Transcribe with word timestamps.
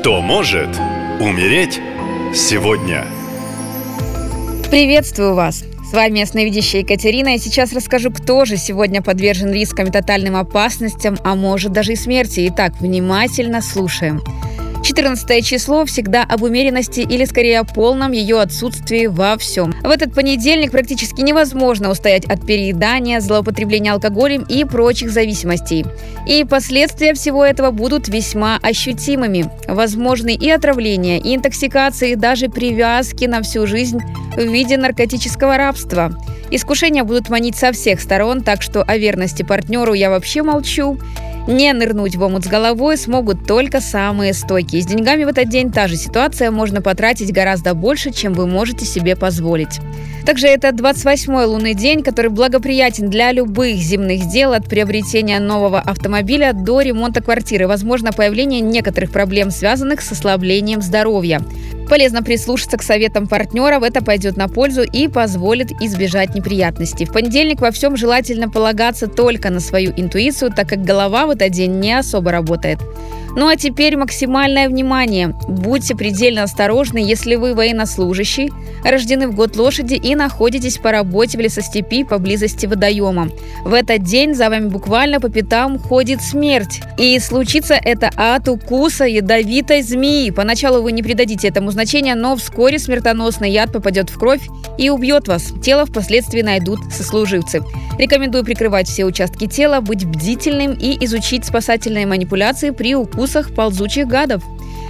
Кто 0.00 0.22
может 0.22 0.70
умереть 1.20 1.78
сегодня? 2.34 3.04
Приветствую 4.70 5.34
вас! 5.34 5.62
С 5.84 5.92
вами 5.92 6.20
ясновидящая 6.20 6.80
Екатерина, 6.80 7.34
и 7.34 7.38
сейчас 7.38 7.74
расскажу, 7.74 8.10
кто 8.10 8.46
же 8.46 8.56
сегодня 8.56 9.02
подвержен 9.02 9.52
рискам 9.52 9.88
и 9.88 9.90
тотальным 9.90 10.36
опасностям, 10.36 11.18
а 11.22 11.34
может 11.34 11.72
даже 11.72 11.92
и 11.92 11.96
смерти. 11.96 12.48
Итак, 12.48 12.80
внимательно 12.80 13.60
слушаем. 13.60 14.22
14 14.90 15.46
число 15.46 15.84
всегда 15.84 16.24
об 16.24 16.42
умеренности 16.42 16.98
или 16.98 17.24
скорее 17.24 17.60
о 17.60 17.64
полном 17.64 18.10
ее 18.10 18.40
отсутствии 18.40 19.06
во 19.06 19.38
всем. 19.38 19.72
В 19.84 19.88
этот 19.88 20.12
понедельник 20.12 20.72
практически 20.72 21.20
невозможно 21.20 21.90
устоять 21.90 22.24
от 22.24 22.44
переедания, 22.44 23.20
злоупотребления 23.20 23.92
алкоголем 23.92 24.42
и 24.48 24.64
прочих 24.64 25.12
зависимостей. 25.12 25.86
И 26.26 26.42
последствия 26.42 27.14
всего 27.14 27.44
этого 27.44 27.70
будут 27.70 28.08
весьма 28.08 28.58
ощутимыми. 28.62 29.48
Возможны 29.68 30.34
и 30.34 30.50
отравления, 30.50 31.20
и 31.20 31.36
интоксикации, 31.36 32.12
и 32.12 32.16
даже 32.16 32.48
привязки 32.48 33.26
на 33.26 33.42
всю 33.42 33.68
жизнь 33.68 34.00
в 34.36 34.40
виде 34.40 34.76
наркотического 34.76 35.56
рабства. 35.56 36.12
Искушения 36.50 37.04
будут 37.04 37.28
манить 37.28 37.54
со 37.54 37.70
всех 37.70 38.00
сторон, 38.00 38.42
так 38.42 38.60
что 38.60 38.82
о 38.82 38.98
верности 38.98 39.44
партнеру 39.44 39.94
я 39.94 40.10
вообще 40.10 40.42
молчу. 40.42 40.98
Не 41.46 41.72
нырнуть 41.72 42.16
в 42.16 42.22
омут 42.22 42.44
с 42.44 42.48
головой 42.48 42.96
смогут 42.96 43.46
только 43.46 43.80
самые 43.80 44.34
стойкие. 44.34 44.82
С 44.82 44.86
деньгами 44.86 45.24
в 45.24 45.28
этот 45.28 45.48
день 45.48 45.72
та 45.72 45.88
же 45.88 45.96
ситуация, 45.96 46.50
можно 46.50 46.82
потратить 46.82 47.32
гораздо 47.32 47.74
больше, 47.74 48.12
чем 48.12 48.34
вы 48.34 48.46
можете 48.46 48.84
себе 48.84 49.16
позволить. 49.16 49.80
Также 50.26 50.46
это 50.46 50.68
28-й 50.68 51.46
лунный 51.46 51.74
день, 51.74 52.02
который 52.02 52.30
благоприятен 52.30 53.08
для 53.08 53.32
любых 53.32 53.76
земных 53.76 54.28
дел 54.28 54.52
от 54.52 54.68
приобретения 54.68 55.40
нового 55.40 55.80
автомобиля 55.80 56.52
до 56.52 56.82
ремонта 56.82 57.22
квартиры. 57.22 57.66
Возможно 57.66 58.12
появление 58.12 58.60
некоторых 58.60 59.10
проблем, 59.10 59.50
связанных 59.50 60.02
с 60.02 60.12
ослаблением 60.12 60.82
здоровья. 60.82 61.42
Полезно 61.90 62.22
прислушаться 62.22 62.76
к 62.76 62.84
советам 62.84 63.26
партнеров, 63.26 63.82
это 63.82 64.00
пойдет 64.00 64.36
на 64.36 64.46
пользу 64.46 64.82
и 64.82 65.08
позволит 65.08 65.72
избежать 65.82 66.36
неприятностей. 66.36 67.04
В 67.04 67.12
понедельник 67.12 67.60
во 67.60 67.72
всем 67.72 67.96
желательно 67.96 68.48
полагаться 68.48 69.08
только 69.08 69.50
на 69.50 69.58
свою 69.58 69.92
интуицию, 69.96 70.52
так 70.54 70.68
как 70.68 70.84
голова 70.84 71.26
в 71.26 71.30
этот 71.30 71.50
день 71.50 71.80
не 71.80 71.98
особо 71.98 72.30
работает. 72.30 72.78
Ну 73.36 73.48
а 73.48 73.56
теперь 73.56 73.96
максимальное 73.96 74.68
внимание. 74.68 75.34
Будьте 75.48 75.94
предельно 75.94 76.42
осторожны, 76.42 76.98
если 76.98 77.36
вы 77.36 77.54
военнослужащий, 77.54 78.50
рождены 78.84 79.28
в 79.28 79.34
год 79.34 79.56
лошади 79.56 79.94
и 79.94 80.14
находитесь 80.14 80.78
по 80.78 80.90
работе 80.90 81.38
в 81.38 81.40
лесостепи 81.40 82.04
поблизости 82.04 82.66
водоема. 82.66 83.28
В 83.64 83.74
этот 83.74 84.02
день 84.02 84.34
за 84.34 84.50
вами 84.50 84.68
буквально 84.68 85.20
по 85.20 85.28
пятам 85.28 85.78
ходит 85.78 86.22
смерть. 86.22 86.80
И 86.98 87.18
случится 87.18 87.74
это 87.74 88.10
от 88.16 88.48
укуса 88.48 89.04
ядовитой 89.04 89.82
змеи. 89.82 90.30
Поначалу 90.30 90.82
вы 90.82 90.92
не 90.92 91.02
придадите 91.02 91.48
этому 91.48 91.70
значения, 91.70 92.14
но 92.14 92.36
вскоре 92.36 92.78
смертоносный 92.78 93.50
яд 93.50 93.72
попадет 93.72 94.10
в 94.10 94.18
кровь 94.18 94.42
и 94.76 94.90
убьет 94.90 95.28
вас. 95.28 95.52
Тело 95.62 95.86
впоследствии 95.86 96.42
найдут 96.42 96.80
сослуживцы. 96.92 97.62
Рекомендую 97.98 98.44
прикрывать 98.44 98.88
все 98.88 99.04
участки 99.04 99.46
тела, 99.46 99.80
быть 99.80 100.06
бдительным 100.06 100.72
и 100.72 101.04
изучить 101.04 101.44
спасательные 101.44 102.06
манипуляции 102.06 102.70
при 102.70 102.94
укусах 103.20 103.54
ползучих 103.54 104.08
гадов. 104.08 104.42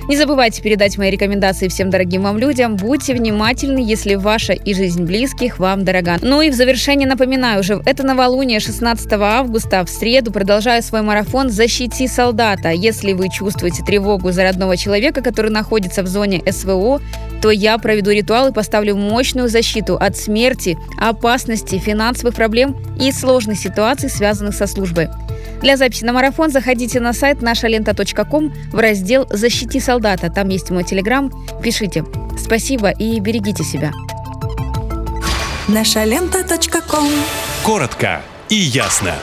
Не 0.09 0.17
забывайте 0.17 0.63
передать 0.63 0.97
мои 0.99 1.11
рекомендации 1.11 1.67
всем 1.67 1.91
дорогим 1.91 2.23
вам 2.23 2.39
людям. 2.39 2.77
Будьте 2.77 3.13
внимательны, 3.13 3.79
если 3.79 4.15
ваша 4.15 4.53
и 4.53 4.73
жизнь 4.73 5.05
близких 5.05 5.59
вам 5.59 5.85
дорога. 5.85 6.17
Ну 6.23 6.41
и 6.41 6.51
в 6.51 6.55
завершение 6.55 7.09
напоминаю 7.09 7.61
уже, 7.61 7.83
это 7.85 8.05
новолуние 8.05 8.61
16 8.61 9.13
августа. 9.13 9.85
В 9.85 9.89
среду 9.89 10.31
продолжаю 10.33 10.83
свой 10.83 11.03
марафон 11.03 11.51
«Защити 11.51 12.07
солдата». 12.07 12.71
Если 12.71 13.13
вы 13.13 13.29
чувствуете 13.31 13.85
тревогу 13.85 14.31
за 14.31 14.45
родного 14.45 14.77
человека, 14.77 15.23
который 15.23 15.51
находится 15.51 16.03
в 16.03 16.07
зоне 16.07 16.41
СВО, 16.51 17.01
то 17.41 17.51
я 17.51 17.79
проведу 17.79 18.11
ритуал 18.11 18.49
и 18.49 18.53
поставлю 18.53 18.97
мощную 18.97 19.49
защиту 19.49 19.97
от 19.97 20.17
смерти, 20.17 20.79
опасности, 20.99 21.79
финансовых 21.79 22.35
проблем 22.35 22.77
и 22.99 23.13
сложных 23.13 23.59
ситуаций, 23.59 24.11
связанных 24.11 24.55
со 24.55 24.67
службой. 24.67 25.09
Для 25.61 25.77
записи 25.77 26.05
на 26.05 26.13
марафон 26.13 26.51
заходите 26.51 27.01
на 27.01 27.13
сайт 27.13 27.43
нашалента.ком 27.43 28.53
в 28.73 28.79
раздел 28.79 29.27
«Защити 29.31 29.79
солдата». 29.79 30.31
Там 30.31 30.49
есть 30.49 30.71
мой 30.71 30.85
телеграм. 30.85 31.31
Пишите. 31.63 32.05
Спасибо 32.39 32.91
и 32.91 33.21
берегите 33.21 33.63
себя. 33.63 33.93
Нашалента.ком 35.69 37.09
Коротко 37.63 38.23
и 38.49 38.57
ясно. 38.57 39.15